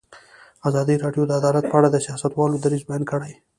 ازادي 0.67 0.95
راډیو 1.03 1.23
د 1.27 1.31
عدالت 1.39 1.65
په 1.67 1.75
اړه 1.79 1.89
د 1.91 1.97
سیاستوالو 2.05 2.61
دریځ 2.63 2.83
بیان 2.89 3.03
کړی. 3.11 3.33